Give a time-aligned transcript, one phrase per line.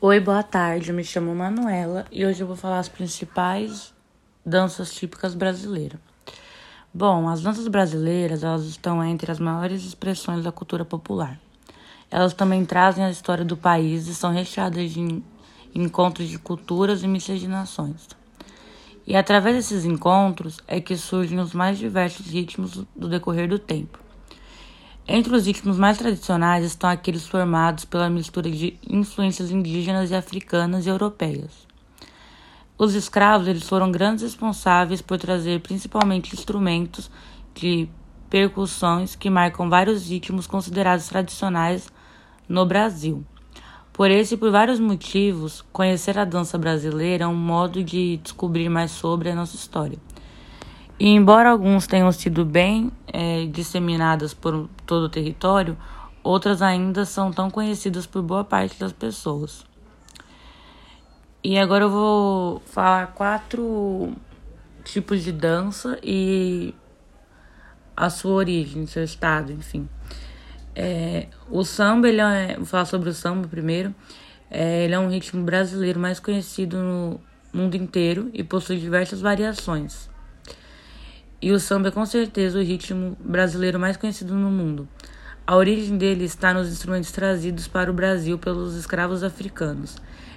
[0.00, 0.92] Oi, boa tarde.
[0.92, 3.92] Me chamo Manuela e hoje eu vou falar as principais
[4.46, 5.98] danças típicas brasileiras.
[6.94, 11.36] Bom, as danças brasileiras, elas estão entre as maiores expressões da cultura popular.
[12.08, 15.20] Elas também trazem a história do país e são recheadas de
[15.74, 18.06] encontros de culturas e miscigenações.
[19.04, 23.98] E através desses encontros é que surgem os mais diversos ritmos do decorrer do tempo.
[25.10, 30.84] Entre os ritmos mais tradicionais estão aqueles formados pela mistura de influências indígenas e africanas
[30.84, 31.66] e europeias.
[32.76, 37.10] Os escravos eles foram grandes responsáveis por trazer principalmente instrumentos
[37.54, 37.88] de
[38.28, 41.88] percussões que marcam vários ritmos considerados tradicionais
[42.46, 43.24] no Brasil.
[43.94, 48.68] Por esse e por vários motivos, conhecer a dança brasileira é um modo de descobrir
[48.68, 49.98] mais sobre a nossa história.
[50.98, 55.76] E embora alguns tenham sido bem é, disseminadas por todo o território,
[56.24, 59.64] outras ainda são tão conhecidas por boa parte das pessoas.
[61.42, 64.12] E agora eu vou falar quatro
[64.84, 66.74] tipos de dança e
[67.96, 69.88] a sua origem, seu estado, enfim.
[70.74, 73.94] É, o samba, ele é, vou falar sobre o samba primeiro.
[74.50, 77.20] É, ele é um ritmo brasileiro mais conhecido no
[77.52, 80.08] mundo inteiro e possui diversas variações.
[81.40, 84.88] E o samba é com certeza o ritmo brasileiro mais conhecido no mundo.
[85.46, 89.96] A origem dele está nos instrumentos trazidos para o Brasil pelos escravos africanos.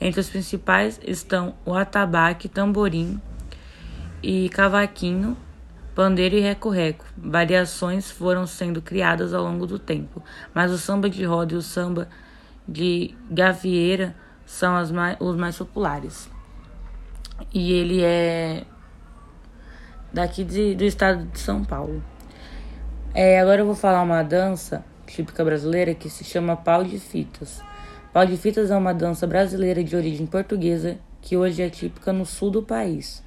[0.00, 3.20] Entre os principais estão o atabaque, tamborim
[4.22, 5.36] e cavaquinho,
[5.94, 7.06] pandeiro e reco-reco.
[7.16, 10.22] Variações foram sendo criadas ao longo do tempo,
[10.54, 12.08] mas o samba de roda e o samba
[12.68, 16.30] de gavieira são mais, os mais populares.
[17.52, 18.64] E ele é
[20.12, 22.02] daqui de, do estado de São Paulo.
[23.14, 27.62] É, agora eu vou falar uma dança típica brasileira que se chama pau de fitas.
[28.12, 32.26] Pau de fitas é uma dança brasileira de origem portuguesa que hoje é típica no
[32.26, 33.22] sul do país.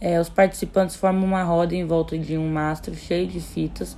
[0.00, 3.96] É, os participantes formam uma roda em volta de um mastro cheio de fitas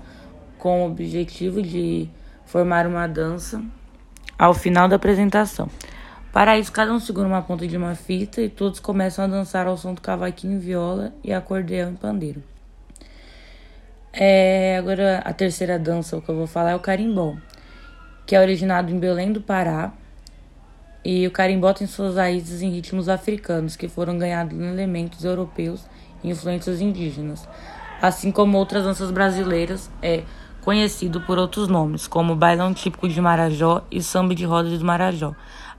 [0.58, 2.08] com o objetivo de
[2.44, 3.62] formar uma dança
[4.38, 5.68] ao final da apresentação.
[6.36, 9.66] Para isso, cada um segura uma ponta de uma fita e todos começam a dançar
[9.66, 12.42] ao som do cavaquinho, viola e acordeão e pandeiro.
[14.12, 17.36] É, agora, a terceira dança que eu vou falar é o carimbó,
[18.26, 19.94] que é originado em Belém do Pará.
[21.02, 25.86] E o carimbó tem suas raízes em ritmos africanos, que foram ganhados em elementos europeus
[26.22, 27.48] e influências indígenas.
[28.02, 30.22] Assim como outras danças brasileiras, é
[30.66, 35.32] conhecido por outros nomes, como bailão típico de Marajó e samba de roda do Marajó.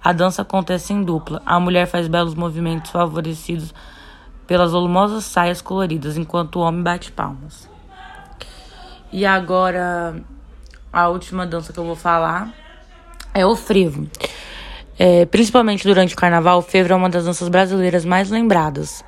[0.04, 1.42] A dança acontece em dupla.
[1.46, 3.74] A mulher faz belos movimentos favorecidos
[4.46, 7.70] pelas volumosas saias coloridas, enquanto o homem bate palmas.
[9.12, 10.24] E agora,
[10.92, 12.54] a última dança que eu vou falar
[13.34, 14.08] é o frevo.
[14.98, 19.04] É, principalmente durante o carnaval, o frevo é uma das danças brasileiras mais lembradas.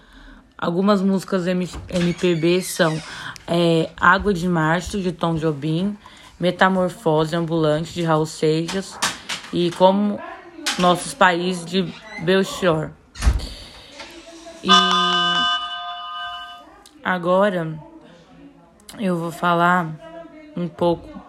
[0.58, 3.02] algumas músicas MPB são
[3.48, 5.96] é, Água de Março, de Tom Jobim,
[6.40, 8.98] Metamorfose Ambulante, de Raul Seixas,
[9.56, 10.20] e como
[10.78, 11.84] nossos países de
[12.26, 12.92] Belchior.
[14.62, 14.70] E
[17.02, 17.80] agora
[19.00, 19.96] eu vou falar
[20.58, 21.22] um pouco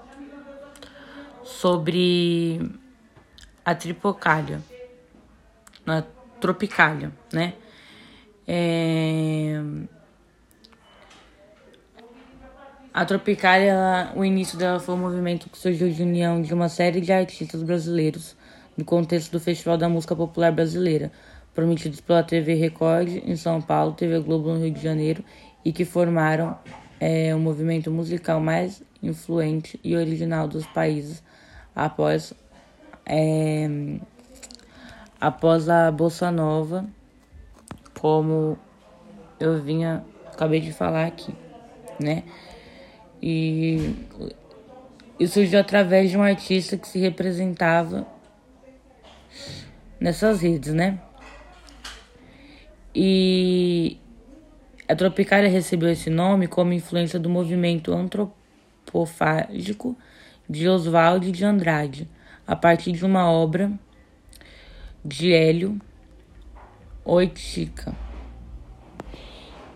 [1.45, 2.69] sobre
[3.65, 4.61] a tripocália,
[5.87, 6.03] a
[6.41, 7.55] tropicália, né?
[8.49, 9.63] É,
[12.97, 16.67] A Tropicália, ela, o início dela foi um movimento que surgiu de união de uma
[16.67, 18.35] série de artistas brasileiros
[18.75, 21.13] no contexto do Festival da Música Popular Brasileira,
[21.55, 25.23] prometidos pela TV Record em São Paulo, TV Globo no Rio de Janeiro,
[25.63, 26.59] e que formaram
[26.99, 31.23] é, o movimento musical mais influente e original dos países
[31.75, 32.33] após,
[33.05, 33.69] é,
[35.21, 36.87] após a Bossa Nova,
[38.01, 38.59] como
[39.39, 40.03] eu vinha,
[40.33, 41.35] acabei de falar aqui,
[42.01, 42.23] né?
[43.23, 43.95] E
[45.19, 48.07] isso surgiu através de um artista que se representava
[49.99, 51.01] nessas redes, né?
[52.95, 53.99] E
[54.89, 59.97] a Tropicália recebeu esse nome como influência do movimento antropofágico
[60.49, 62.09] de Oswald de Andrade,
[62.47, 63.73] a partir de uma obra
[65.05, 65.81] de Hélio
[67.05, 67.95] Oitica.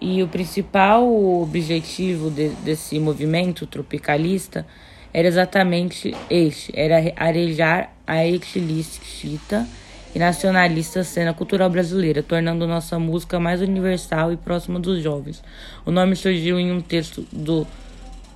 [0.00, 1.06] E o principal
[1.43, 4.67] objetivo de, desse movimento tropicalista
[5.12, 9.67] era exatamente este: era arejar a etilícita
[10.14, 15.43] e nacionalista cena cultural brasileira, tornando nossa música mais universal e próxima dos jovens.
[15.85, 17.67] O nome surgiu em um texto do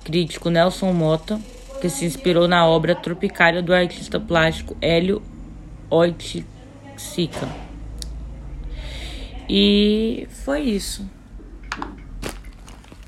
[0.03, 1.41] crítico Nelson Mota,
[1.81, 5.21] que se inspirou na obra Tropicália do artista plástico Hélio
[5.89, 6.45] Oiticica.
[9.49, 11.05] E foi isso.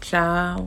[0.07, 0.63] Tchau.